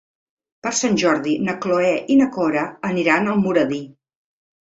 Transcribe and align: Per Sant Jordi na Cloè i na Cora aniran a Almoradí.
Per 0.67 0.69
Sant 0.77 0.95
Jordi 1.01 1.33
na 1.49 1.53
Cloè 1.65 1.91
i 2.15 2.17
na 2.21 2.27
Cora 2.37 2.65
aniran 2.91 3.29
a 3.29 3.35
Almoradí. 3.35 3.83